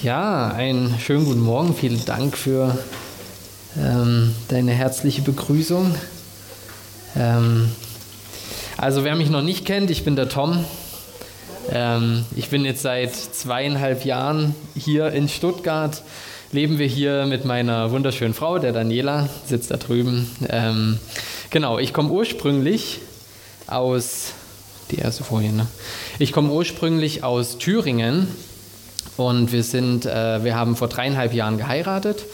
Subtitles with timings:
[0.00, 1.74] Ja, einen schönen guten Morgen.
[1.74, 2.78] Vielen Dank für
[3.76, 5.92] ähm, deine herzliche Begrüßung.
[7.16, 7.68] Ähm,
[8.76, 10.64] also wer mich noch nicht kennt, ich bin der Tom.
[11.72, 16.00] Ähm, ich bin jetzt seit zweieinhalb Jahren hier in Stuttgart.
[16.52, 20.30] Leben wir hier mit meiner wunderschönen Frau, der Daniela, sitzt da drüben.
[20.48, 21.00] Ähm,
[21.50, 23.00] genau, ich komme ursprünglich
[23.66, 24.32] aus,
[24.92, 25.66] die erste Folie, ne?
[26.20, 28.28] Ich komme ursprünglich aus Thüringen
[29.18, 32.24] und wir sind, äh, wir haben vor dreieinhalb Jahren geheiratet.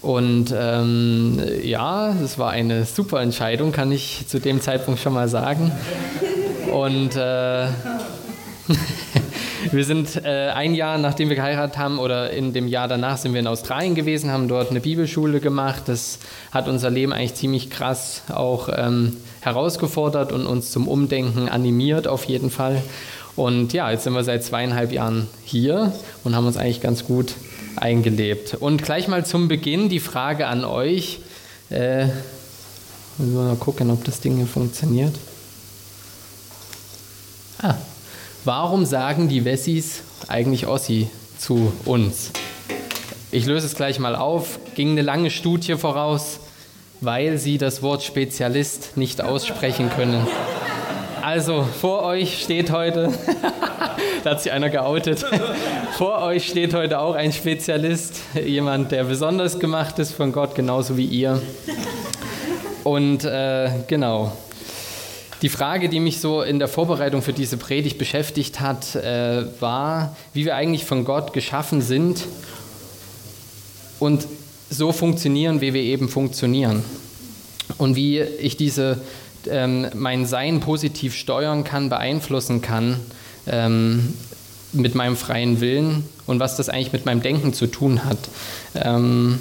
[0.00, 5.28] Und ähm, ja, das war eine super Entscheidung, kann ich zu dem Zeitpunkt schon mal
[5.28, 5.72] sagen.
[6.72, 7.66] Und äh,
[9.72, 13.32] wir sind äh, ein Jahr, nachdem wir geheiratet haben, oder in dem Jahr danach sind
[13.34, 15.82] wir in Australien gewesen, haben dort eine Bibelschule gemacht.
[15.86, 16.20] Das
[16.52, 22.24] hat unser Leben eigentlich ziemlich krass auch ähm, herausgefordert und uns zum Umdenken animiert auf
[22.24, 22.80] jeden Fall.
[23.40, 25.94] Und ja, jetzt sind wir seit zweieinhalb Jahren hier
[26.24, 27.36] und haben uns eigentlich ganz gut
[27.74, 28.52] eingelebt.
[28.60, 31.20] Und gleich mal zum Beginn die Frage an euch.
[31.70, 32.04] Äh,
[33.16, 35.14] müssen wir mal gucken, ob das Ding hier funktioniert.
[37.62, 37.76] Ah,
[38.44, 42.32] warum sagen die Wessis eigentlich Ossi zu uns?
[43.30, 44.58] Ich löse es gleich mal auf.
[44.74, 46.40] Ging eine lange Studie voraus,
[47.00, 50.26] weil sie das Wort Spezialist nicht aussprechen können.
[51.22, 53.12] Also, vor euch steht heute,
[54.24, 55.24] da hat sich einer geoutet,
[55.98, 60.96] vor euch steht heute auch ein Spezialist, jemand, der besonders gemacht ist von Gott, genauso
[60.96, 61.42] wie ihr.
[62.84, 64.32] Und äh, genau,
[65.42, 70.16] die Frage, die mich so in der Vorbereitung für diese Predigt beschäftigt hat, äh, war,
[70.32, 72.24] wie wir eigentlich von Gott geschaffen sind
[73.98, 74.26] und
[74.70, 76.82] so funktionieren, wie wir eben funktionieren.
[77.78, 79.00] Und wie ich diese
[79.48, 82.96] ähm, mein Sein positiv steuern kann, beeinflussen kann
[83.46, 84.14] ähm,
[84.72, 88.18] mit meinem freien Willen und was das eigentlich mit meinem Denken zu tun hat.
[88.74, 89.40] Ähm,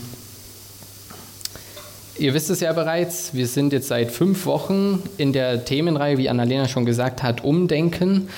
[2.18, 6.30] ihr wisst es ja bereits, wir sind jetzt seit fünf Wochen in der Themenreihe, wie
[6.30, 8.30] Annalena schon gesagt hat, Umdenken.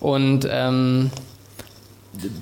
[0.00, 1.10] Und ähm,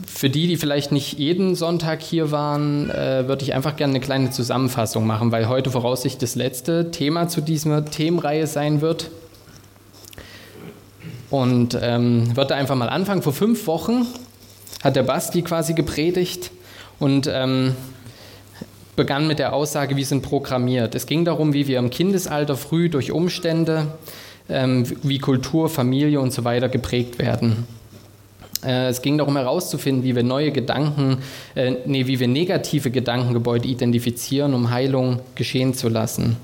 [0.06, 4.00] für die, die vielleicht nicht jeden Sonntag hier waren, äh, würde ich einfach gerne eine
[4.00, 9.10] kleine Zusammenfassung machen, weil heute voraussichtlich das letzte Thema zu dieser Themenreihe sein wird.
[11.30, 13.22] Und ähm, würde einfach mal anfangen.
[13.22, 14.06] Vor fünf Wochen
[14.82, 16.50] hat der Basti quasi gepredigt
[16.98, 17.74] und ähm,
[18.96, 20.94] begann mit der Aussage, wir sind programmiert.
[20.94, 23.86] Es ging darum, wie wir im Kindesalter früh durch Umstände,
[24.48, 27.66] ähm, wie Kultur, Familie und so weiter geprägt werden.
[28.64, 31.18] Äh, es ging darum herauszufinden, wie wir neue Gedanken,
[31.54, 36.36] äh, nee, wie wir negative Gedankengebäude identifizieren, um Heilung geschehen zu lassen.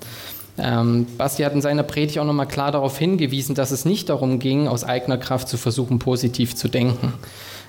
[0.57, 4.39] Ähm, Basti hat in seiner Predigt auch nochmal klar darauf hingewiesen, dass es nicht darum
[4.39, 7.13] ging, aus eigener Kraft zu versuchen, positiv zu denken,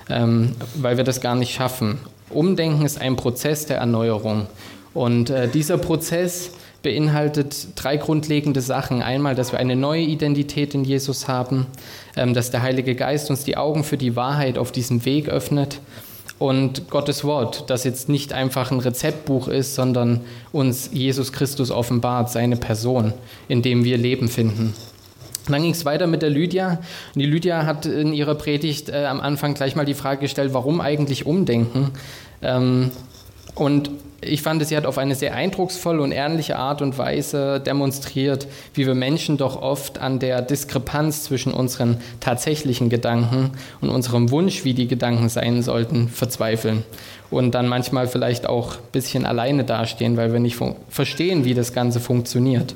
[0.08, 1.98] ähm, weil wir das gar nicht schaffen.
[2.30, 4.46] Umdenken ist ein Prozess der Erneuerung.
[4.94, 6.52] Und äh, dieser Prozess
[6.86, 9.02] beinhaltet drei grundlegende Sachen.
[9.02, 11.66] Einmal, dass wir eine neue Identität in Jesus haben,
[12.16, 15.80] ähm, dass der Heilige Geist uns die Augen für die Wahrheit auf diesem Weg öffnet
[16.38, 20.20] und Gottes Wort, das jetzt nicht einfach ein Rezeptbuch ist, sondern
[20.52, 23.12] uns Jesus Christus offenbart, seine Person,
[23.48, 24.72] in dem wir Leben finden.
[25.48, 26.78] dann ging es weiter mit der Lydia.
[27.14, 30.54] Und die Lydia hat in ihrer Predigt äh, am Anfang gleich mal die Frage gestellt,
[30.54, 31.90] warum eigentlich umdenken?
[32.42, 32.92] Ähm,
[33.56, 33.90] und
[34.20, 38.86] ich fand, sie hat auf eine sehr eindrucksvolle und ehrliche Art und Weise demonstriert, wie
[38.86, 43.50] wir Menschen doch oft an der Diskrepanz zwischen unseren tatsächlichen Gedanken
[43.80, 46.84] und unserem Wunsch, wie die Gedanken sein sollten, verzweifeln.
[47.30, 51.72] Und dann manchmal vielleicht auch ein bisschen alleine dastehen, weil wir nicht verstehen, wie das
[51.72, 52.74] Ganze funktioniert.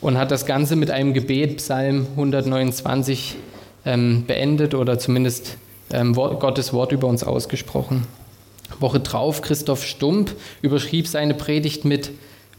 [0.00, 3.36] Und hat das Ganze mit einem Gebet, Psalm 129,
[3.84, 5.56] ähm, beendet oder zumindest
[5.90, 8.06] ähm, Gottes Wort über uns ausgesprochen.
[8.80, 12.10] Woche drauf, Christoph Stump überschrieb seine Predigt mit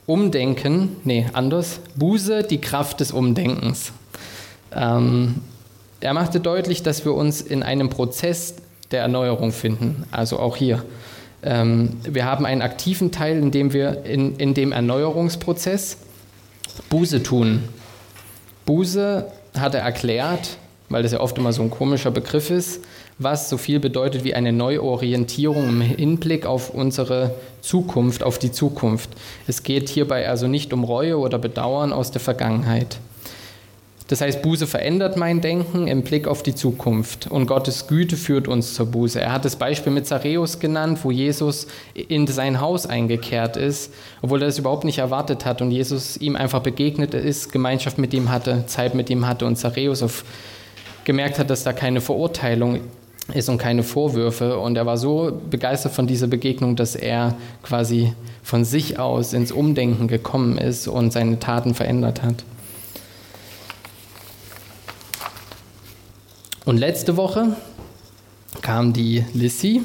[0.06, 3.92] Umdenken, nee, anders, Buße, die Kraft des Umdenkens.
[4.76, 5.36] Ähm,
[6.00, 8.56] er machte deutlich, dass wir uns in einem Prozess
[8.92, 10.84] der Erneuerung finden, also auch hier.
[11.44, 15.98] Ähm, wir haben einen aktiven Teil, in dem wir in, in dem Erneuerungsprozess
[16.90, 17.64] Buße tun.
[18.66, 20.58] Buße hat er erklärt,
[20.90, 22.82] weil das ja oft immer so ein komischer Begriff ist,
[23.20, 29.10] was so viel bedeutet wie eine Neuorientierung im Hinblick auf unsere Zukunft, auf die Zukunft.
[29.46, 32.98] Es geht hierbei also nicht um Reue oder Bedauern aus der Vergangenheit.
[34.08, 38.48] Das heißt, Buße verändert mein Denken im Blick auf die Zukunft und Gottes Güte führt
[38.48, 39.22] uns zur Buße.
[39.22, 43.94] Er hat das Beispiel mit Zareus genannt, wo Jesus in sein Haus eingekehrt ist,
[44.24, 48.12] obwohl er es überhaupt nicht erwartet hat und Jesus ihm einfach begegnet ist, Gemeinschaft mit
[48.16, 50.04] ihm hatte, Zeit mit ihm hatte und Zareus
[51.04, 52.80] gemerkt hat, dass da keine Verurteilung
[53.34, 54.60] ist und keine Vorwürfe.
[54.60, 59.52] Und er war so begeistert von dieser Begegnung, dass er quasi von sich aus ins
[59.52, 62.44] Umdenken gekommen ist und seine Taten verändert hat.
[66.66, 67.56] Und letzte Woche
[68.62, 69.82] kam die Lissy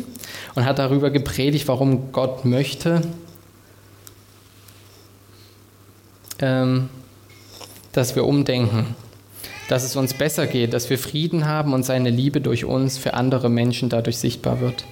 [0.55, 3.03] und hat darüber gepredigt, warum Gott möchte,
[6.41, 6.89] ähm,
[7.93, 8.95] dass wir umdenken
[9.69, 13.15] dass es uns besser geht, dass wir Frieden haben und seine Liebe durch uns für
[13.15, 14.85] andere Menschen dadurch sichtbar wird.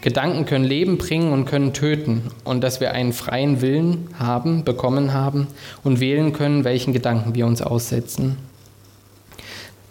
[0.00, 5.12] Gedanken können Leben bringen und können töten und dass wir einen freien Willen haben, bekommen
[5.12, 5.48] haben
[5.82, 8.36] und wählen können, welchen Gedanken wir uns aussetzen.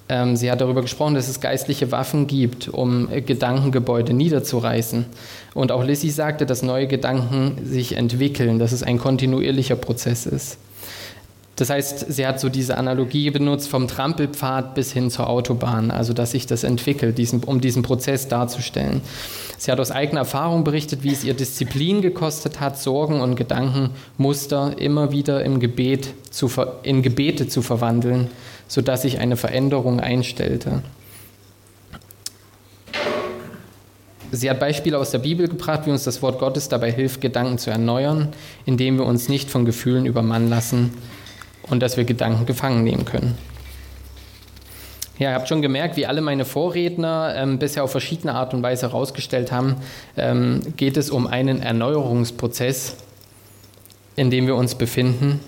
[0.07, 5.05] Ähm, sie hat darüber gesprochen, dass es geistliche Waffen gibt, um Gedankengebäude niederzureißen.
[5.53, 10.59] Und auch Lissy sagte, dass neue Gedanken sich entwickeln, dass es ein kontinuierlicher Prozess ist.
[11.55, 16.11] Das heißt, sie hat so diese Analogie benutzt vom Trampelpfad bis hin zur Autobahn, also
[16.11, 19.01] dass sich das entwickelt, diesen, um diesen Prozess darzustellen.
[19.57, 24.75] Sie hat aus eigener Erfahrung berichtet, wie es ihr Disziplin gekostet hat, Sorgen und Gedankenmuster
[24.77, 26.51] immer wieder im Gebet zu,
[26.83, 28.27] in Gebete zu verwandeln,
[28.67, 30.83] sodass sich eine Veränderung einstellte.
[34.31, 37.57] Sie hat Beispiele aus der Bibel gebracht, wie uns das Wort Gottes dabei hilft, Gedanken
[37.57, 38.29] zu erneuern,
[38.65, 40.91] indem wir uns nicht von Gefühlen übermannen lassen,
[41.69, 43.37] und dass wir Gedanken gefangen nehmen können.
[45.17, 48.63] Ja, ihr habt schon gemerkt, wie alle meine Vorredner ähm, bisher auf verschiedene Art und
[48.63, 49.77] Weise herausgestellt haben,
[50.17, 52.97] ähm, geht es um einen Erneuerungsprozess,
[54.17, 55.39] in dem wir uns befinden.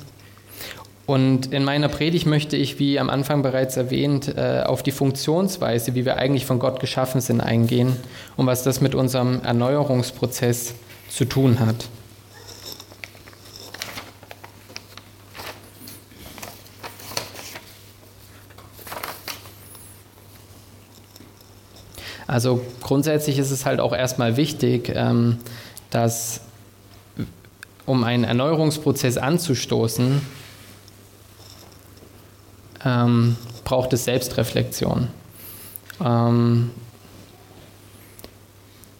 [1.05, 5.95] Und in meiner Predigt möchte ich, wie am Anfang bereits erwähnt, äh, auf die Funktionsweise,
[5.95, 7.97] wie wir eigentlich von Gott geschaffen sind, eingehen
[8.37, 10.75] und was das mit unserem Erneuerungsprozess
[11.09, 11.87] zu tun hat.
[22.27, 25.37] Also grundsätzlich ist es halt auch erstmal wichtig, ähm,
[25.89, 26.41] dass
[27.85, 30.21] um einen Erneuerungsprozess anzustoßen,
[32.85, 35.07] ähm, braucht es Selbstreflexion.
[36.03, 36.71] Ähm,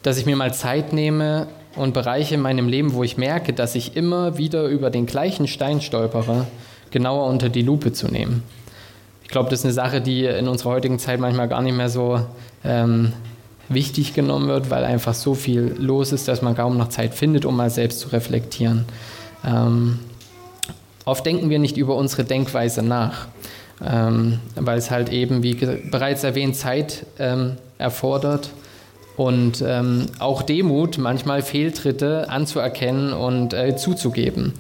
[0.04, 3.76] dass ich mir mal Zeit nehme und Bereiche in meinem Leben, wo ich merke, dass
[3.76, 6.48] ich immer wieder über den gleichen Stein stolpere,
[6.90, 8.44] genauer unter die Lupe zu nehmen.
[9.24, 11.90] Ich glaube, das ist eine Sache, die in unserer heutigen Zeit manchmal gar nicht mehr
[11.90, 12.22] so
[12.68, 13.14] ähm,
[13.70, 17.46] wichtig genommen wird, weil einfach so viel los ist, dass man kaum noch Zeit findet,
[17.46, 18.86] um mal selbst zu reflektieren.
[19.46, 20.00] Ähm,
[21.06, 23.28] oft denken wir nicht über unsere Denkweise nach,
[23.86, 28.50] ähm, weil es halt eben, wie bereits erwähnt, Zeit ähm, erfordert
[29.16, 34.54] und ähm, auch Demut, manchmal Fehltritte anzuerkennen und äh, zuzugeben.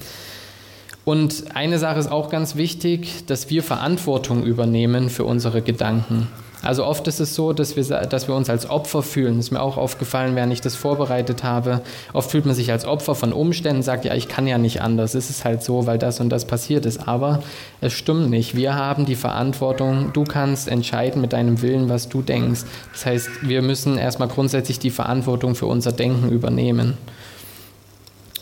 [1.05, 6.27] Und eine Sache ist auch ganz wichtig, dass wir Verantwortung übernehmen für unsere Gedanken.
[6.63, 9.37] Also oft ist es so, dass wir, dass wir uns als Opfer fühlen.
[9.37, 11.81] Das ist mir auch aufgefallen, während ich das vorbereitet habe.
[12.13, 15.13] Oft fühlt man sich als Opfer von Umständen, sagt, ja, ich kann ja nicht anders.
[15.13, 17.07] Es ist halt so, weil das und das passiert ist.
[17.07, 17.43] Aber
[17.79, 18.55] es stimmt nicht.
[18.55, 20.11] Wir haben die Verantwortung.
[20.13, 22.61] Du kannst entscheiden mit deinem Willen, was du denkst.
[22.91, 26.97] Das heißt, wir müssen erstmal grundsätzlich die Verantwortung für unser Denken übernehmen.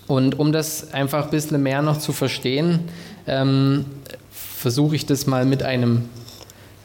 [0.07, 2.79] Und um das einfach ein bisschen mehr noch zu verstehen,
[3.27, 3.85] ähm,
[4.31, 6.09] versuche ich das mal mit einem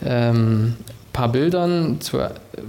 [0.04, 0.76] ähm,
[1.12, 2.18] paar Bildern zu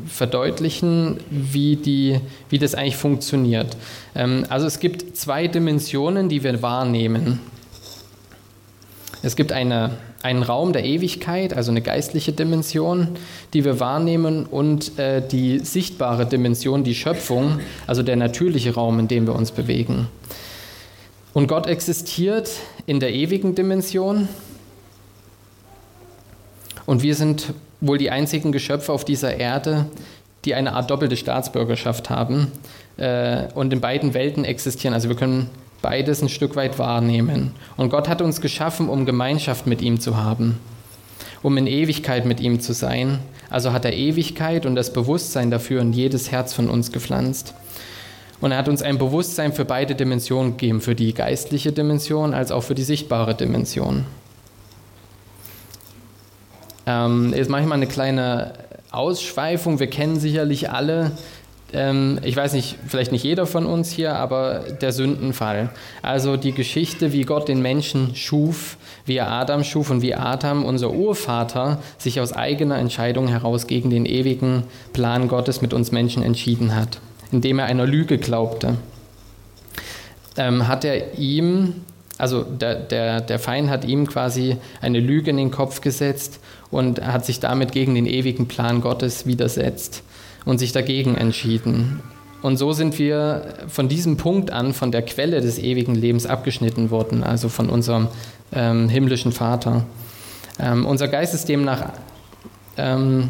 [0.07, 3.77] verdeutlichen, wie, die, wie das eigentlich funktioniert.
[4.15, 7.39] Ähm, also es gibt zwei Dimensionen, die wir wahrnehmen.
[9.24, 9.91] Es gibt eine,
[10.24, 13.10] einen Raum der Ewigkeit, also eine geistliche Dimension,
[13.53, 19.07] die wir wahrnehmen, und äh, die sichtbare Dimension, die Schöpfung, also der natürliche Raum, in
[19.07, 20.07] dem wir uns bewegen.
[21.33, 22.50] Und Gott existiert
[22.88, 24.27] in der ewigen Dimension
[26.86, 29.88] und wir sind wohl die einzigen Geschöpfe auf dieser Erde,
[30.45, 32.51] die eine Art doppelte Staatsbürgerschaft haben
[32.97, 34.93] äh, und in beiden Welten existieren.
[34.93, 35.50] Also wir können
[35.81, 37.51] beides ein Stück weit wahrnehmen.
[37.77, 40.59] Und Gott hat uns geschaffen, um Gemeinschaft mit ihm zu haben,
[41.41, 43.19] um in Ewigkeit mit ihm zu sein.
[43.50, 47.53] Also hat er Ewigkeit und das Bewusstsein dafür in jedes Herz von uns gepflanzt.
[48.39, 52.51] Und er hat uns ein Bewusstsein für beide Dimensionen gegeben, für die geistliche Dimension als
[52.51, 54.05] auch für die sichtbare Dimension.
[56.91, 58.53] Ähm, jetzt mache ich mal eine kleine
[58.91, 59.79] Ausschweifung.
[59.79, 61.12] Wir kennen sicherlich alle,
[61.74, 65.69] ähm, ich weiß nicht, vielleicht nicht jeder von uns hier, aber der Sündenfall.
[66.01, 70.65] Also die Geschichte, wie Gott den Menschen schuf, wie er Adam schuf und wie Adam,
[70.65, 76.24] unser Urvater, sich aus eigener Entscheidung heraus gegen den ewigen Plan Gottes mit uns Menschen
[76.24, 77.00] entschieden hat
[77.31, 78.75] indem er einer Lüge glaubte,
[80.38, 81.74] ähm, hat er ihm,
[82.17, 86.39] also der, der, der Feind hat ihm quasi eine Lüge in den Kopf gesetzt
[86.71, 90.03] und hat sich damit gegen den ewigen Plan Gottes widersetzt.
[90.45, 92.01] und sich dagegen entschieden.
[92.41, 96.89] Und so sind wir von diesem Punkt an von der Quelle des ewigen Lebens abgeschnitten
[96.89, 98.07] worden, also von unserem
[98.51, 99.85] ähm, himmlischen Vater.
[100.59, 101.91] Ähm, unser Geist ist demnach,
[102.77, 103.29] ähm,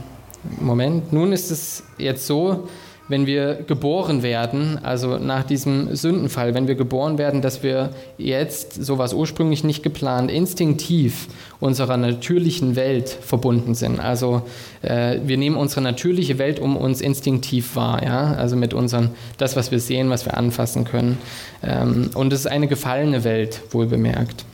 [0.59, 2.67] Moment, nun ist es jetzt so,
[3.11, 8.83] wenn wir geboren werden, also nach diesem Sündenfall, wenn wir geboren werden, dass wir jetzt,
[8.83, 11.27] so was ursprünglich nicht geplant, instinktiv
[11.59, 13.99] unserer natürlichen Welt verbunden sind.
[13.99, 14.43] Also
[14.81, 18.33] äh, wir nehmen unsere natürliche Welt um uns instinktiv wahr, ja?
[18.33, 21.17] also mit unseren, das, was wir sehen, was wir anfassen können.
[21.61, 24.45] Ähm, und es ist eine gefallene Welt, wohl bemerkt.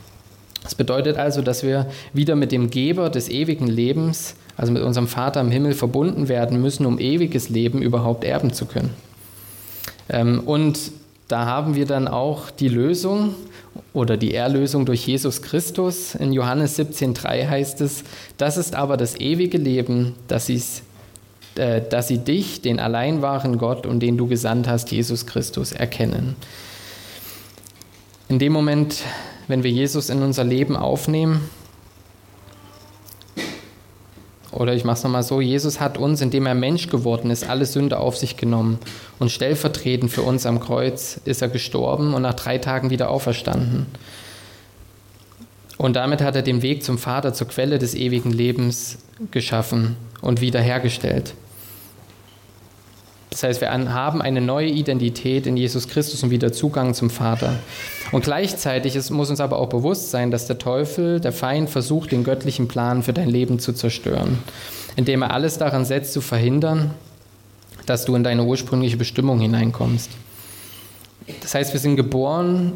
[0.64, 5.06] Das bedeutet also, dass wir wieder mit dem Geber des ewigen Lebens also mit unserem
[5.06, 8.90] Vater im Himmel verbunden werden müssen, um ewiges Leben überhaupt erben zu können.
[10.10, 10.78] Ähm, und
[11.28, 13.34] da haben wir dann auch die Lösung
[13.92, 16.16] oder die Erlösung durch Jesus Christus.
[16.16, 18.02] In Johannes 17,3 heißt es:
[18.36, 23.86] Das ist aber das ewige Leben, dass, äh, dass sie dich, den allein wahren Gott
[23.86, 26.34] und den du gesandt hast, Jesus Christus, erkennen.
[28.28, 29.02] In dem Moment,
[29.46, 31.48] wenn wir Jesus in unser Leben aufnehmen,
[34.58, 37.64] oder ich mache es nochmal so, Jesus hat uns, indem er Mensch geworden ist, alle
[37.64, 38.80] Sünde auf sich genommen.
[39.20, 43.86] Und stellvertretend für uns am Kreuz ist er gestorben und nach drei Tagen wieder auferstanden.
[45.76, 48.98] Und damit hat er den Weg zum Vater, zur Quelle des ewigen Lebens
[49.30, 51.34] geschaffen und wiederhergestellt.
[53.30, 57.56] Das heißt, wir haben eine neue Identität in Jesus Christus und wieder Zugang zum Vater.
[58.10, 62.12] Und gleichzeitig es muss uns aber auch bewusst sein, dass der Teufel, der Feind, versucht,
[62.12, 64.38] den göttlichen Plan für dein Leben zu zerstören,
[64.96, 66.92] indem er alles daran setzt, zu verhindern,
[67.84, 70.10] dass du in deine ursprüngliche Bestimmung hineinkommst.
[71.42, 72.72] Das heißt, wir sind geboren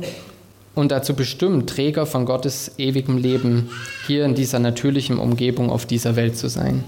[0.74, 3.70] und dazu bestimmt, Träger von Gottes ewigem Leben
[4.06, 6.84] hier in dieser natürlichen Umgebung auf dieser Welt zu sein.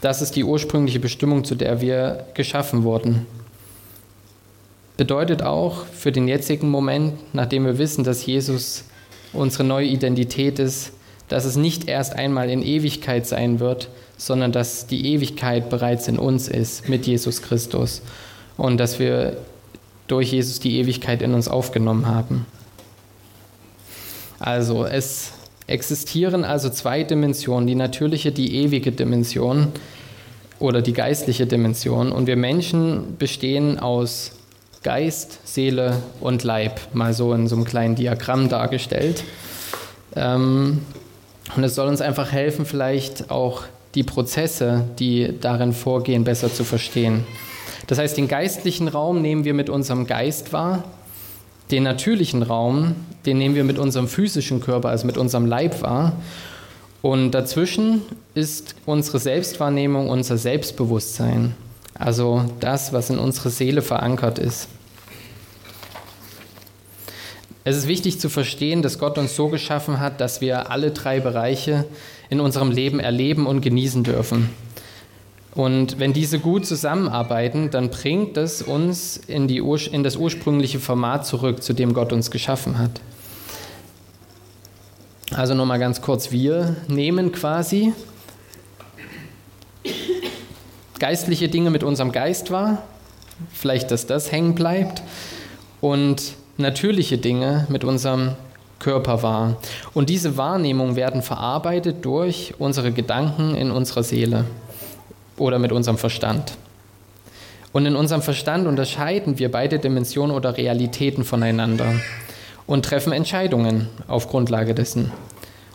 [0.00, 3.26] Das ist die ursprüngliche Bestimmung, zu der wir geschaffen wurden.
[4.96, 8.84] Bedeutet auch für den jetzigen Moment, nachdem wir wissen, dass Jesus
[9.32, 10.92] unsere neue Identität ist,
[11.28, 16.18] dass es nicht erst einmal in Ewigkeit sein wird, sondern dass die Ewigkeit bereits in
[16.18, 18.02] uns ist mit Jesus Christus
[18.56, 19.36] und dass wir
[20.08, 22.46] durch Jesus die Ewigkeit in uns aufgenommen haben.
[24.40, 25.32] Also es
[25.68, 29.68] existieren also zwei Dimensionen, die natürliche, die ewige Dimension
[30.58, 32.10] oder die geistliche Dimension.
[32.10, 34.32] Und wir Menschen bestehen aus
[34.82, 39.22] Geist, Seele und Leib, mal so in so einem kleinen Diagramm dargestellt.
[40.16, 40.80] Ähm,
[41.56, 46.64] und es soll uns einfach helfen, vielleicht auch die Prozesse, die darin vorgehen, besser zu
[46.64, 47.26] verstehen.
[47.86, 50.84] Das heißt, den geistlichen Raum nehmen wir mit unserem Geist wahr,
[51.70, 52.94] den natürlichen Raum,
[53.26, 56.12] den nehmen wir mit unserem physischen Körper, also mit unserem Leib wahr.
[57.02, 58.02] Und dazwischen
[58.34, 61.54] ist unsere Selbstwahrnehmung, unser Selbstbewusstsein,
[61.94, 64.68] also das, was in unserer Seele verankert ist.
[67.64, 71.20] Es ist wichtig zu verstehen, dass Gott uns so geschaffen hat, dass wir alle drei
[71.20, 71.84] Bereiche
[72.30, 74.48] in unserem Leben erleben und genießen dürfen.
[75.58, 81.26] Und wenn diese gut zusammenarbeiten, dann bringt es uns in, die, in das ursprüngliche Format
[81.26, 83.00] zurück, zu dem Gott uns geschaffen hat.
[85.34, 87.92] Also nochmal ganz kurz, wir nehmen quasi
[91.00, 92.84] geistliche Dinge mit unserem Geist wahr,
[93.52, 95.02] vielleicht, dass das hängen bleibt,
[95.80, 98.36] und natürliche Dinge mit unserem
[98.78, 99.56] Körper wahr.
[99.92, 104.44] Und diese Wahrnehmungen werden verarbeitet durch unsere Gedanken in unserer Seele
[105.40, 106.56] oder mit unserem Verstand.
[107.72, 111.94] Und in unserem Verstand unterscheiden wir beide Dimensionen oder Realitäten voneinander
[112.66, 115.12] und treffen Entscheidungen auf Grundlage dessen.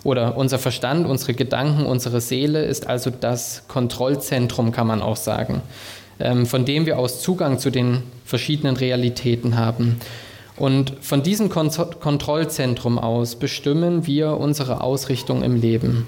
[0.04, 5.62] Oder unser Verstand, unsere Gedanken, unsere Seele ist also das Kontrollzentrum, kann man auch sagen,
[6.20, 10.00] ähm, von dem wir aus Zugang zu den verschiedenen Realitäten haben.
[10.58, 16.06] Und von diesem Kontrollzentrum aus bestimmen wir unsere Ausrichtung im Leben.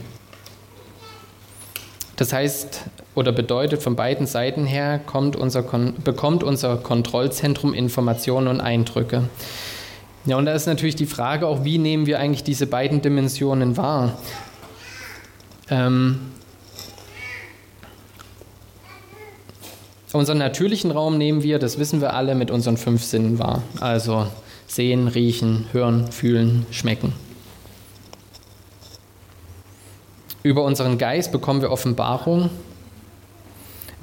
[2.16, 2.82] Das heißt
[3.16, 5.00] oder bedeutet, von beiden Seiten her
[5.38, 5.64] unser,
[6.04, 9.24] bekommt unser Kontrollzentrum Informationen und Eindrücke.
[10.26, 13.78] Ja, und da ist natürlich die Frage auch, wie nehmen wir eigentlich diese beiden Dimensionen
[13.78, 14.18] wahr?
[15.70, 16.20] Ähm,
[20.12, 23.62] unseren natürlichen Raum nehmen wir, das wissen wir alle, mit unseren fünf Sinnen wahr.
[23.80, 24.28] Also
[24.68, 27.14] sehen, riechen, hören, fühlen, schmecken.
[30.42, 32.50] Über unseren Geist bekommen wir Offenbarung,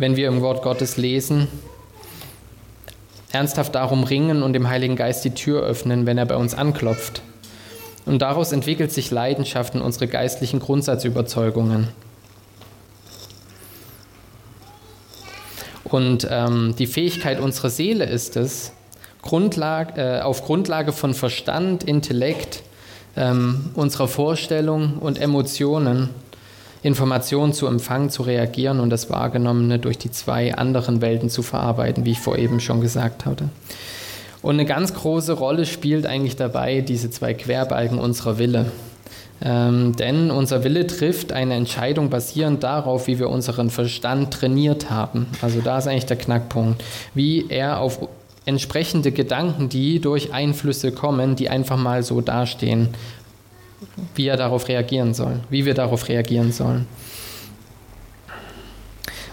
[0.03, 1.47] wenn wir im Wort Gottes lesen
[3.31, 7.23] ernsthaft darum ringen und dem Heiligen Geist die Tür öffnen, wenn er bei uns anklopft.
[8.05, 11.89] Und daraus entwickelt sich Leidenschaft in unsere geistlichen Grundsatzüberzeugungen.
[15.85, 18.73] Und ähm, die Fähigkeit unserer Seele ist es,
[19.23, 22.65] Grundlage, äh, auf Grundlage von Verstand, Intellekt,
[23.17, 26.11] ähm, unserer Vorstellung und Emotionen
[26.83, 32.05] Informationen zu empfangen, zu reagieren und das Wahrgenommene durch die zwei anderen Welten zu verarbeiten,
[32.05, 33.49] wie ich vor eben schon gesagt hatte.
[34.43, 38.67] Und eine ganz große Rolle spielt eigentlich dabei diese zwei Querbalken unserer Wille.
[39.45, 45.27] Ähm, denn unser Wille trifft eine Entscheidung basierend darauf, wie wir unseren Verstand trainiert haben.
[45.41, 46.83] Also da ist eigentlich der Knackpunkt.
[47.15, 48.01] Wie er auf
[48.45, 52.89] entsprechende Gedanken, die durch Einflüsse kommen, die einfach mal so dastehen,
[54.15, 56.87] wie er darauf reagieren soll, wie wir darauf reagieren sollen.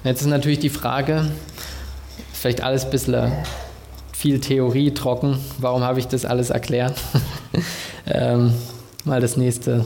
[0.04, 1.30] Jetzt ist natürlich die Frage,
[2.34, 3.32] vielleicht alles ein bisschen
[4.14, 7.00] viel Theorie trocken, warum habe ich das alles erklärt?
[8.06, 8.54] ähm,
[9.06, 9.86] mal das nächste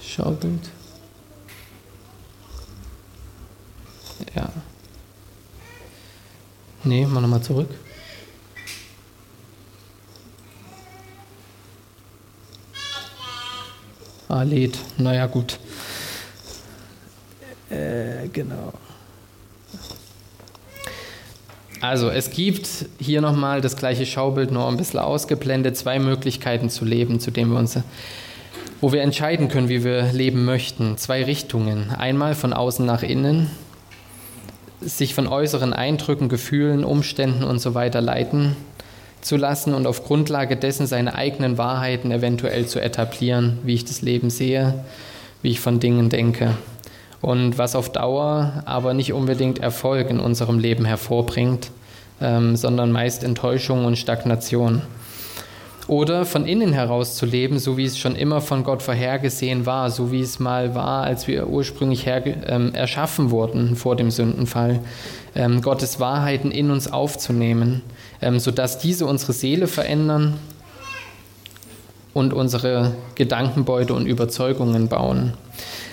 [0.00, 0.70] Schaubild.
[4.34, 4.48] Ja.
[6.84, 7.68] Nee, mal nochmal zurück.
[14.28, 14.78] Ah, lädt.
[14.98, 15.58] Naja, gut.
[17.70, 18.72] Äh, genau.
[21.80, 22.68] Also, es gibt
[22.98, 27.52] hier nochmal das gleiche Schaubild, nur ein bisschen ausgeblendet, zwei Möglichkeiten zu leben, zu denen
[27.52, 27.78] wir uns
[28.80, 30.98] wo wir entscheiden können, wie wir leben möchten.
[30.98, 31.90] Zwei Richtungen.
[31.90, 33.50] Einmal von außen nach innen,
[34.82, 38.54] sich von äußeren Eindrücken, Gefühlen, Umständen und so weiter leiten
[39.26, 44.00] zu lassen und auf Grundlage dessen seine eigenen Wahrheiten eventuell zu etablieren, wie ich das
[44.02, 44.84] Leben sehe,
[45.42, 46.56] wie ich von Dingen denke.
[47.20, 51.70] Und was auf Dauer aber nicht unbedingt Erfolg in unserem Leben hervorbringt,
[52.20, 54.82] ähm, sondern meist Enttäuschung und Stagnation.
[55.88, 59.90] Oder von innen heraus zu leben, so wie es schon immer von Gott vorhergesehen war,
[59.90, 64.80] so wie es mal war, als wir ursprünglich ähm, erschaffen wurden vor dem Sündenfall.
[65.36, 67.82] Ähm, Gottes Wahrheiten in uns aufzunehmen,
[68.20, 70.34] ähm, sodass diese unsere Seele verändern
[72.14, 75.34] und unsere Gedankenbeute und Überzeugungen bauen.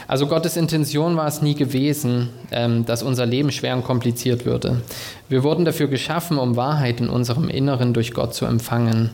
[0.08, 4.82] Also Gottes Intention war es nie gewesen, ähm, dass unser Leben schwer und kompliziert würde.
[5.30, 9.10] Wir wurden dafür geschaffen, um Wahrheit in unserem Inneren durch Gott zu empfangen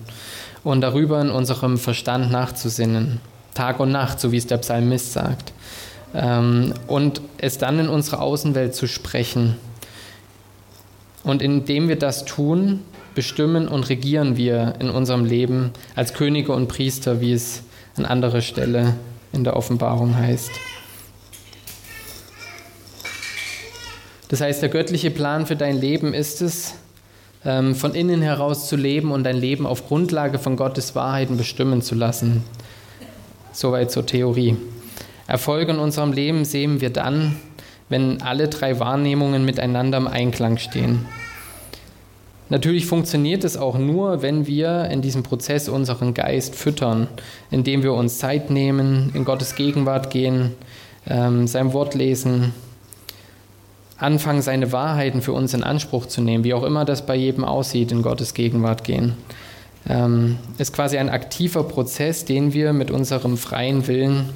[0.64, 3.22] und darüber in unserem Verstand nachzusinnen,
[3.54, 5.54] Tag und Nacht, so wie es der Psalmist sagt,
[6.14, 9.56] ähm, und es dann in unsere Außenwelt zu sprechen.
[11.24, 12.82] Und indem wir das tun,
[13.20, 17.64] bestimmen und regieren wir in unserem Leben als Könige und Priester, wie es
[17.98, 18.96] an anderer Stelle
[19.34, 20.50] in der Offenbarung heißt.
[24.30, 26.76] Das heißt, der göttliche Plan für dein Leben ist es,
[27.44, 31.82] ähm, von innen heraus zu leben und dein Leben auf Grundlage von Gottes Wahrheiten bestimmen
[31.82, 32.46] zu lassen.
[33.52, 34.56] Soweit zur Theorie.
[35.28, 37.36] Erfolg in unserem Leben sehen wir dann,
[37.90, 41.06] wenn alle drei Wahrnehmungen miteinander im Einklang stehen.
[42.50, 47.08] Natürlich funktioniert es auch nur, wenn wir in diesem Prozess unseren Geist füttern,
[47.52, 50.54] indem wir uns Zeit nehmen, in Gottes Gegenwart gehen,
[51.08, 52.54] ähm, sein Wort lesen,
[53.98, 57.44] anfangen, seine Wahrheiten für uns in Anspruch zu nehmen, wie auch immer das bei jedem
[57.44, 59.14] aussieht, in Gottes Gegenwart gehen.
[59.88, 64.30] Ähm, ist quasi ein aktiver Prozess, den wir mit unserem freien Willen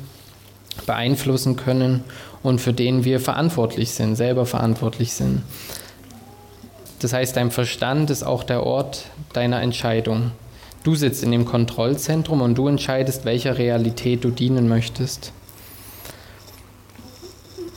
[0.86, 2.04] beeinflussen können
[2.44, 5.42] und für den wir verantwortlich sind, selber verantwortlich sind.
[7.04, 10.32] Das heißt, dein Verstand ist auch der Ort deiner Entscheidung.
[10.84, 15.34] Du sitzt in dem Kontrollzentrum und du entscheidest, welcher Realität du dienen möchtest.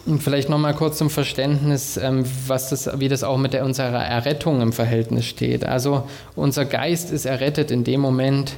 [0.06, 4.04] Und vielleicht nochmal kurz zum Verständnis, ähm, was das, wie das auch mit der, unserer
[4.04, 5.64] Errettung im Verhältnis steht.
[5.64, 8.52] Also unser Geist ist errettet in dem Moment,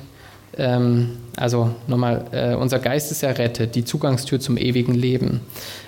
[0.59, 5.41] ähm, also nochmal, äh, unser Geist ist errettet, die Zugangstür zum ewigen Leben.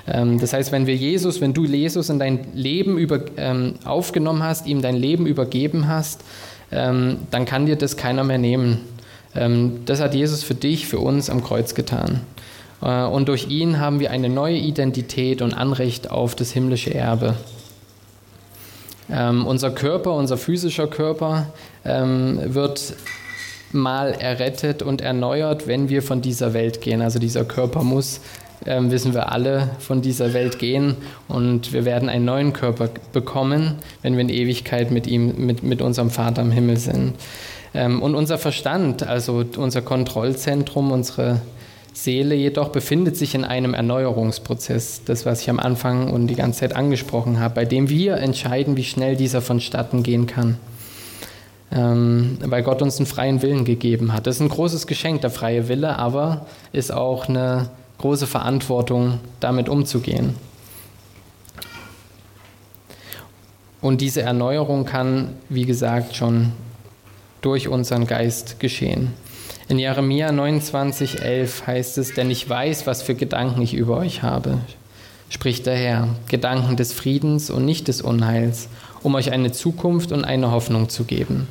[0.07, 3.21] Ähm, das heißt, wenn wir Jesus, wenn du Jesus in dein Leben über,
[3.85, 6.25] aufgenommen hast, ihm dein Leben übergeben hast,
[6.71, 8.79] dann kann dir das keiner mehr nehmen.
[9.87, 12.21] das hat Jesus für dich, für uns am Kreuz getan.
[12.83, 17.35] Äh, und durch ihn haben wir eine neue Identität und Anrecht auf das himmlische Erbe.
[19.11, 21.47] Ähm, unser Körper, unser physischer Körper
[21.85, 22.95] ähm, wird
[23.73, 27.03] mal errettet und erneuert, wenn wir von dieser Welt gehen.
[27.03, 28.21] Also dieser Körper muss,
[28.67, 30.97] ähm, wissen wir alle, von dieser Welt gehen
[31.29, 35.81] und wir werden einen neuen Körper bekommen, wenn wir in Ewigkeit mit ihm, mit, mit
[35.83, 37.15] unserem Vater im Himmel sind.
[37.73, 41.41] Ähm, und unser Verstand, also unser Kontrollzentrum, unsere
[41.93, 46.61] Seele jedoch befindet sich in einem Erneuerungsprozess, das, was ich am Anfang und die ganze
[46.61, 50.57] Zeit angesprochen habe, bei dem wir entscheiden, wie schnell dieser vonstatten gehen kann.
[51.73, 54.27] Ähm, weil Gott uns einen freien Willen gegeben hat.
[54.27, 59.69] Das ist ein großes Geschenk, der freie Wille, aber ist auch eine große Verantwortung, damit
[59.69, 60.35] umzugehen.
[63.81, 66.53] und diese Erneuerung kann, wie gesagt, schon
[67.41, 69.13] durch unseren Geist geschehen.
[69.69, 74.23] In Jeremia 29, 11 heißt es, denn ich weiß, was für Gedanken ich über euch
[74.23, 74.59] habe,
[75.29, 78.69] spricht der Herr, Gedanken des Friedens und nicht des Unheils,
[79.03, 81.47] um euch eine Zukunft und eine Hoffnung zu geben.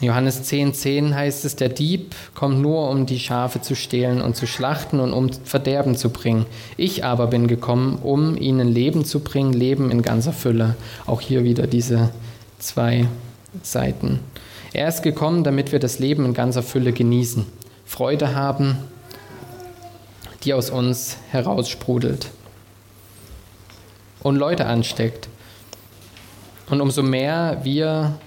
[0.00, 4.34] Johannes 10, 10 heißt es, der Dieb kommt nur, um die Schafe zu stehlen und
[4.34, 6.46] zu schlachten und um Verderben zu bringen.
[6.78, 10.76] Ich aber bin gekommen, um ihnen Leben zu bringen, Leben in ganzer Fülle.
[11.06, 12.10] Auch hier wieder diese
[12.58, 13.08] zwei
[13.62, 14.20] Seiten.
[14.72, 17.44] Er ist gekommen, damit wir das Leben in ganzer Fülle genießen,
[17.84, 18.78] Freude haben,
[20.44, 22.30] die aus uns heraussprudelt
[24.22, 25.28] und Leute ansteckt.
[26.70, 28.18] Und umso mehr wir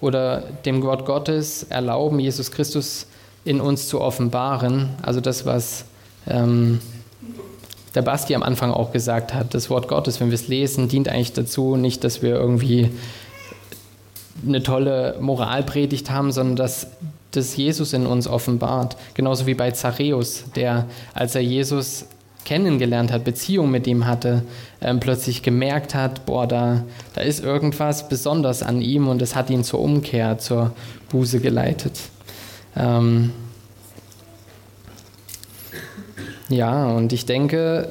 [0.00, 3.06] oder dem Wort Gottes erlauben, Jesus Christus
[3.44, 4.90] in uns zu offenbaren.
[5.02, 5.84] Also das, was
[6.26, 6.80] ähm,
[7.94, 11.08] der Basti am Anfang auch gesagt hat, das Wort Gottes, wenn wir es lesen, dient
[11.08, 12.90] eigentlich dazu, nicht, dass wir irgendwie
[14.46, 16.88] eine tolle Moralpredigt haben, sondern dass
[17.30, 18.96] das Jesus in uns offenbart.
[19.14, 22.06] Genauso wie bei Zachäus, der, als er Jesus
[22.46, 24.42] kennengelernt hat, Beziehung mit ihm hatte,
[24.80, 29.50] ähm, plötzlich gemerkt hat, boah, da, da ist irgendwas besonders an ihm und es hat
[29.50, 30.72] ihn zur Umkehr, zur
[31.10, 31.98] Buße geleitet.
[32.74, 33.32] Ähm
[36.48, 37.88] ja, und ich denke,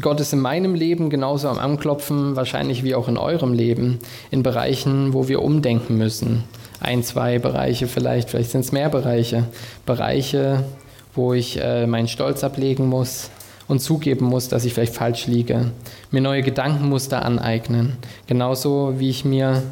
[0.00, 3.98] Gott ist in meinem Leben genauso am Anklopfen, wahrscheinlich wie auch in eurem Leben,
[4.30, 6.44] in Bereichen, wo wir umdenken müssen.
[6.80, 9.44] Ein, zwei Bereiche vielleicht, vielleicht sind es mehr Bereiche.
[9.86, 10.64] Bereiche,
[11.14, 13.30] wo ich äh, meinen Stolz ablegen muss
[13.68, 15.70] und zugeben muss, dass ich vielleicht falsch liege,
[16.10, 17.96] mir neue Gedankenmuster aneignen,
[18.26, 19.62] genauso wie ich mir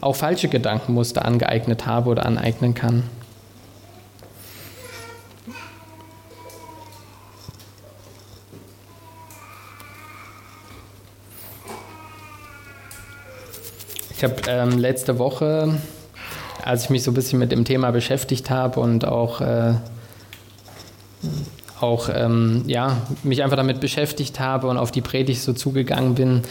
[0.00, 3.04] auch falsche Gedankenmuster angeeignet habe oder aneignen kann.
[14.16, 15.74] Ich habe ähm, letzte Woche,
[16.64, 19.74] als ich mich so ein bisschen mit dem Thema beschäftigt habe und auch äh,
[21.84, 26.42] auch ähm, ja, mich einfach damit beschäftigt habe und auf die Predigt so zugegangen bin,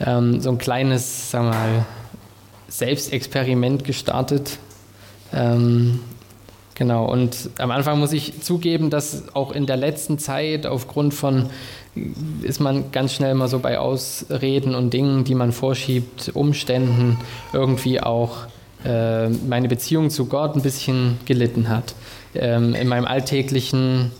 [0.00, 1.86] ähm, so ein kleines, sagen mal,
[2.68, 4.58] Selbstexperiment gestartet.
[5.32, 6.00] Ähm,
[6.74, 11.50] genau, und am Anfang muss ich zugeben, dass auch in der letzten Zeit aufgrund von,
[12.42, 17.18] ist man ganz schnell mal so bei Ausreden und Dingen, die man vorschiebt, Umständen,
[17.52, 18.46] irgendwie auch
[18.84, 21.94] äh, meine Beziehung zu Gott ein bisschen gelitten hat.
[22.34, 24.12] Ähm, in meinem alltäglichen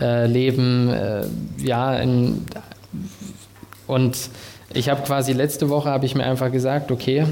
[0.00, 1.26] äh, Leben, äh,
[1.58, 2.46] ja, in,
[3.86, 4.16] und
[4.72, 7.26] ich habe quasi letzte Woche habe ich mir einfach gesagt, okay,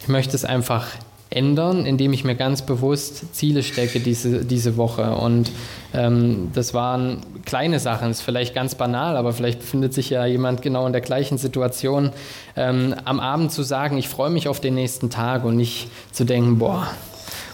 [0.00, 0.86] ich möchte es einfach
[1.30, 5.14] ändern, indem ich mir ganz bewusst Ziele stecke diese, diese Woche.
[5.14, 5.52] Und
[5.94, 10.62] ähm, das waren kleine Sachen, ist vielleicht ganz banal, aber vielleicht befindet sich ja jemand
[10.62, 12.10] genau in der gleichen Situation.
[12.56, 16.24] Ähm, am Abend zu sagen, ich freue mich auf den nächsten Tag und nicht zu
[16.24, 16.88] denken, boah,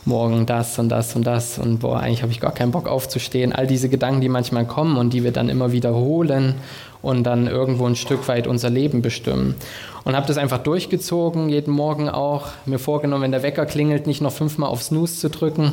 [0.06, 3.52] morgen das und das und das und boah, eigentlich habe ich gar keinen Bock aufzustehen.
[3.52, 6.54] All diese Gedanken, die manchmal kommen und die wir dann immer wiederholen
[7.02, 9.56] und dann irgendwo ein Stück weit unser Leben bestimmen.
[10.04, 14.20] Und habe das einfach durchgezogen, jeden Morgen auch, mir vorgenommen, wenn der Wecker klingelt, nicht
[14.20, 15.72] noch fünfmal auf Snooze zu drücken,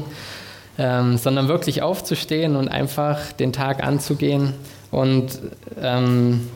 [0.80, 4.56] ähm, sondern wirklich aufzustehen und einfach den Tag anzugehen
[4.89, 5.39] und
[5.80, 6.50] ähm,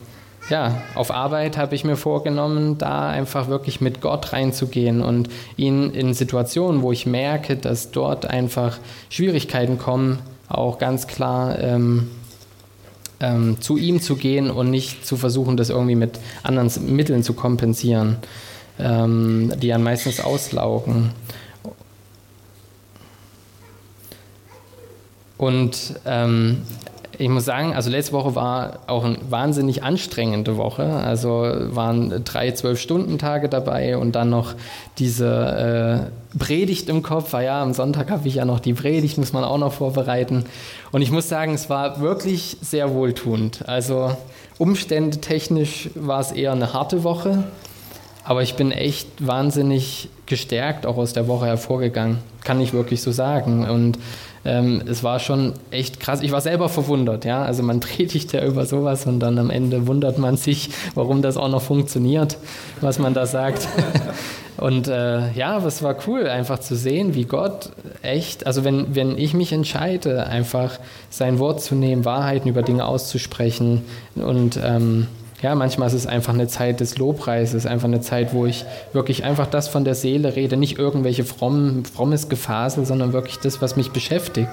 [0.48, 5.90] ja, auf Arbeit habe ich mir vorgenommen, da einfach wirklich mit Gott reinzugehen und ihn
[5.90, 8.78] in Situationen, wo ich merke, dass dort einfach
[9.10, 12.10] Schwierigkeiten kommen, auch ganz klar ähm,
[13.20, 17.34] ähm, zu ihm zu gehen und nicht zu versuchen, das irgendwie mit anderen Mitteln zu
[17.34, 18.16] kompensieren,
[18.78, 21.10] ähm, die dann meistens auslaugen.
[25.36, 26.62] Und ähm,
[27.20, 30.84] ich muss sagen, also letzte Woche war auch eine wahnsinnig anstrengende Woche.
[30.84, 31.30] Also
[31.70, 34.54] waren drei Zwölf-Stunden-Tage dabei und dann noch
[34.98, 37.34] diese äh, Predigt im Kopf.
[37.34, 40.44] Ah ja, am Sonntag habe ich ja noch die Predigt, muss man auch noch vorbereiten.
[40.92, 43.68] Und ich muss sagen, es war wirklich sehr wohltuend.
[43.68, 44.16] Also
[44.58, 47.44] Umstände technisch war es eher eine harte Woche,
[48.28, 52.18] aber ich bin echt wahnsinnig gestärkt auch aus der Woche hervorgegangen.
[52.44, 53.66] Kann ich wirklich so sagen.
[53.66, 53.98] Und
[54.44, 56.20] ähm, es war schon echt krass.
[56.20, 57.42] Ich war selber verwundert, ja.
[57.42, 61.38] Also man predigt ja über sowas und dann am Ende wundert man sich, warum das
[61.38, 62.36] auch noch funktioniert,
[62.82, 63.66] was man da sagt.
[64.58, 67.70] Und äh, ja, es war cool, einfach zu sehen, wie Gott
[68.02, 72.84] echt, also wenn, wenn ich mich entscheide, einfach sein Wort zu nehmen, Wahrheiten über Dinge
[72.84, 73.84] auszusprechen
[74.16, 75.06] und ähm,
[75.40, 79.22] Ja, manchmal ist es einfach eine Zeit des Lobpreises, einfach eine Zeit, wo ich wirklich
[79.22, 83.76] einfach das von der Seele rede, nicht irgendwelche fromm, frommes Gefasel, sondern wirklich das, was
[83.76, 84.48] mich beschäftigt,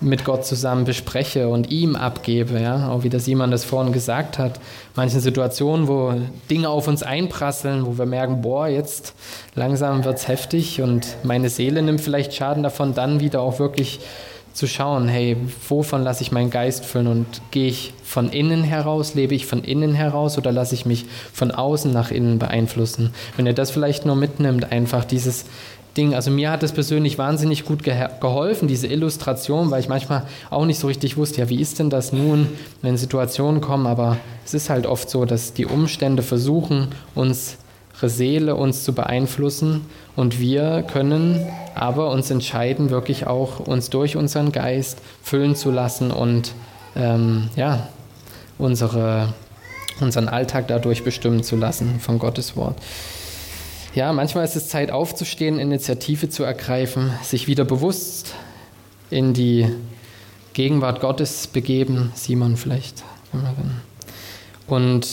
[0.00, 2.58] mit Gott zusammen bespreche und ihm abgebe.
[2.58, 4.58] Ja, auch wie das jemand das vorhin gesagt hat,
[4.96, 6.14] manche Situationen, wo
[6.50, 9.14] Dinge auf uns einprasseln, wo wir merken, boah, jetzt
[9.54, 14.00] langsam wird es heftig und meine Seele nimmt vielleicht Schaden davon, dann wieder auch wirklich
[14.52, 15.36] zu schauen, hey,
[15.68, 19.64] wovon lasse ich meinen Geist füllen und gehe ich von innen heraus, lebe ich von
[19.64, 23.14] innen heraus oder lasse ich mich von außen nach innen beeinflussen?
[23.36, 25.46] Wenn ihr das vielleicht nur mitnimmt, einfach dieses
[25.96, 30.64] Ding, also mir hat es persönlich wahnsinnig gut geholfen, diese Illustration, weil ich manchmal auch
[30.64, 32.48] nicht so richtig wusste, ja, wie ist denn das nun,
[32.80, 36.88] wenn Situationen kommen, aber es ist halt oft so, dass die Umstände versuchen,
[38.02, 39.86] unsere Seele uns zu beeinflussen
[40.16, 46.10] und wir können aber uns entscheiden, wirklich auch uns durch unseren Geist füllen zu lassen
[46.10, 46.52] und
[46.96, 47.88] ähm, ja,
[48.58, 49.32] unsere,
[50.00, 52.76] unseren Alltag dadurch bestimmen zu lassen von Gottes Wort.
[53.94, 58.34] Ja, manchmal ist es Zeit aufzustehen, Initiative zu ergreifen, sich wieder bewusst
[59.10, 59.68] in die
[60.54, 62.10] Gegenwart Gottes begeben.
[62.16, 63.04] Simon vielleicht.
[64.66, 65.06] Und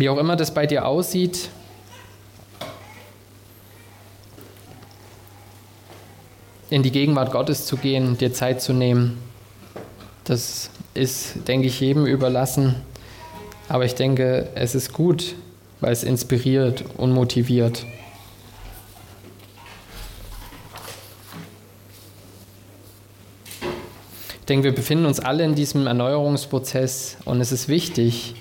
[0.00, 1.50] wie auch immer das bei dir aussieht,
[6.70, 9.18] in die Gegenwart Gottes zu gehen, dir Zeit zu nehmen.
[10.24, 12.76] Das ist, denke ich, jedem überlassen.
[13.68, 15.34] Aber ich denke, es ist gut,
[15.80, 17.84] weil es inspiriert und motiviert.
[24.38, 28.34] Ich denke, wir befinden uns alle in diesem Erneuerungsprozess und es ist wichtig,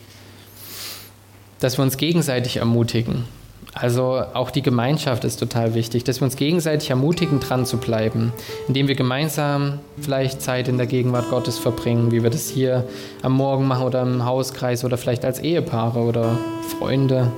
[1.59, 3.25] dass wir uns gegenseitig ermutigen.
[3.73, 8.33] Also auch die Gemeinschaft ist total wichtig, dass wir uns gegenseitig ermutigen, dran zu bleiben,
[8.67, 12.85] indem wir gemeinsam vielleicht Zeit in der Gegenwart Gottes verbringen, wie wir das hier
[13.21, 16.37] am Morgen machen oder im Hauskreis oder vielleicht als Ehepaare oder
[16.79, 17.31] Freunde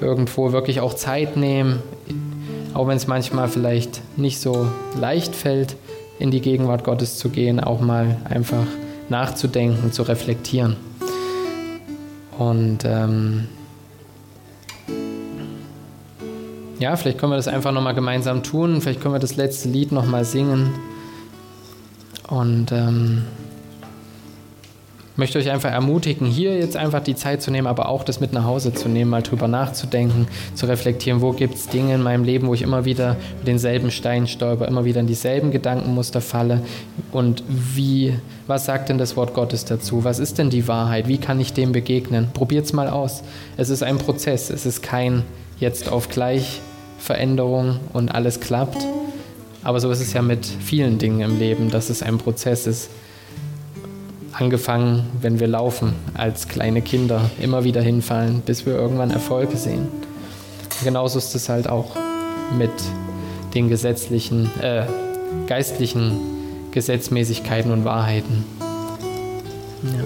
[0.00, 1.82] irgendwo wirklich auch Zeit nehmen,
[2.72, 4.68] auch wenn es manchmal vielleicht nicht so
[4.98, 5.76] leicht fällt,
[6.18, 8.66] in die Gegenwart Gottes zu gehen, auch mal einfach
[9.10, 10.76] nachzudenken, zu reflektieren.
[12.38, 13.48] Und ähm,
[16.78, 18.80] ja, vielleicht können wir das einfach nochmal gemeinsam tun.
[18.80, 20.72] Vielleicht können wir das letzte Lied nochmal singen.
[22.28, 23.24] Und ähm,
[25.18, 28.32] möchte euch einfach ermutigen, hier jetzt einfach die Zeit zu nehmen, aber auch das mit
[28.32, 32.24] nach Hause zu nehmen, mal drüber nachzudenken, zu reflektieren, wo gibt es Dinge in meinem
[32.24, 36.62] Leben, wo ich immer wieder über denselben Stein stolper, immer wieder in dieselben Gedankenmuster falle
[37.12, 38.14] und wie,
[38.46, 40.04] was sagt denn das Wort Gottes dazu?
[40.04, 41.08] Was ist denn die Wahrheit?
[41.08, 42.28] Wie kann ich dem begegnen?
[42.32, 43.22] Probiert es mal aus.
[43.56, 45.24] Es ist ein Prozess, es ist kein
[45.58, 46.60] jetzt auf gleich
[46.98, 48.86] Veränderung und alles klappt.
[49.64, 52.90] Aber so ist es ja mit vielen Dingen im Leben, dass es ein Prozess ist.
[54.38, 59.88] Angefangen, wenn wir laufen als kleine Kinder, immer wieder hinfallen, bis wir irgendwann Erfolge sehen.
[60.84, 61.96] genauso ist es halt auch
[62.56, 62.70] mit
[63.54, 64.84] den gesetzlichen, äh,
[65.48, 66.20] geistlichen
[66.70, 68.44] Gesetzmäßigkeiten und Wahrheiten.
[69.82, 70.04] Ja.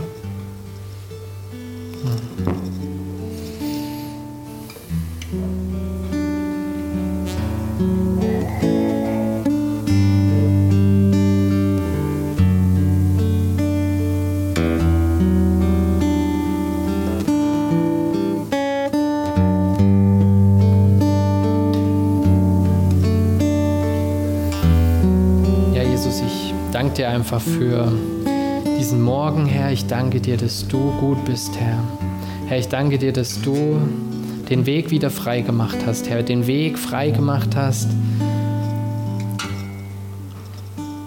[27.13, 27.93] Einfach für
[28.79, 29.71] diesen Morgen, Herr.
[29.71, 31.79] Ich danke dir, dass du gut bist, Herr.
[32.47, 33.77] Herr, ich danke dir, dass du
[34.49, 36.23] den Weg wieder frei gemacht hast, Herr.
[36.23, 37.91] Den Weg frei gemacht hast,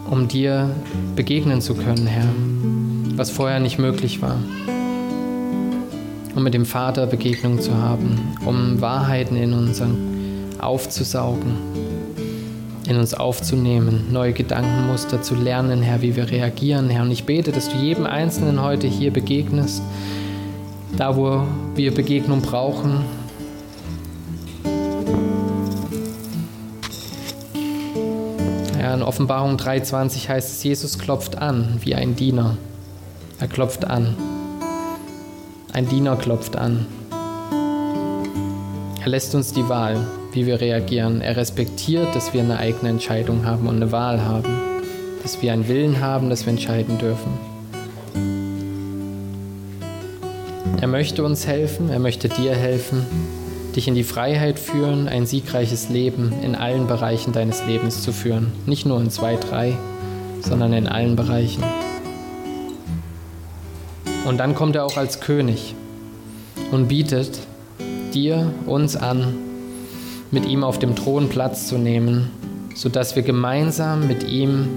[0.10, 0.70] um dir
[1.16, 2.30] begegnen zu können, Herr.
[3.16, 4.38] Was vorher nicht möglich war.
[6.36, 9.82] Um mit dem Vater Begegnung zu haben, um Wahrheiten in uns
[10.60, 12.05] aufzusaugen
[12.88, 17.04] in uns aufzunehmen, neue Gedankenmuster zu lernen, Herr, wie wir reagieren, Herr.
[17.04, 19.82] Und ich bete, dass du jedem Einzelnen heute hier begegnest,
[20.98, 21.44] da wo
[21.76, 23.04] wir Begegnung brauchen.
[28.94, 32.56] In Offenbarung 3,20 heißt es, Jesus klopft an wie ein Diener.
[33.40, 34.16] Er klopft an.
[35.74, 36.86] Ein Diener klopft an.
[39.02, 41.22] Er lässt uns die Wahl wie wir reagieren.
[41.22, 44.54] Er respektiert, dass wir eine eigene Entscheidung haben und eine Wahl haben,
[45.24, 47.32] dass wir einen Willen haben, dass wir entscheiden dürfen.
[50.82, 53.06] Er möchte uns helfen, er möchte dir helfen,
[53.76, 58.52] dich in die Freiheit führen, ein siegreiches Leben in allen Bereichen deines Lebens zu führen.
[58.66, 59.78] Nicht nur in zwei, drei,
[60.42, 61.64] sondern in allen Bereichen.
[64.26, 65.76] Und dann kommt er auch als König
[66.72, 67.40] und bietet
[68.14, 69.34] dir, uns an,
[70.36, 72.30] mit ihm auf dem Thron Platz zu nehmen,
[72.76, 74.68] sodass wir gemeinsam mit ihm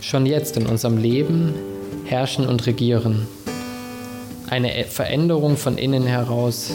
[0.00, 1.52] schon jetzt in unserem Leben
[2.04, 3.26] herrschen und regieren.
[4.48, 6.70] Eine Veränderung von innen heraus,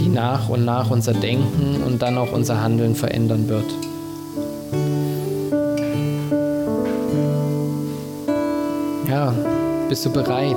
[0.00, 3.72] die nach und nach unser Denken und dann auch unser Handeln verändern wird.
[9.08, 9.32] Ja,
[9.88, 10.56] bist du bereit,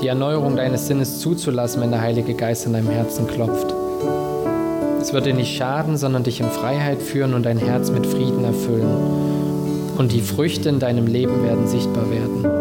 [0.00, 3.74] die Erneuerung deines Sinnes zuzulassen, wenn der Heilige Geist in deinem Herzen klopft?
[5.00, 8.44] Es wird dir nicht schaden, sondern dich in Freiheit führen und dein Herz mit Frieden
[8.44, 9.96] erfüllen.
[9.96, 12.59] Und die Früchte in deinem Leben werden sichtbar werden.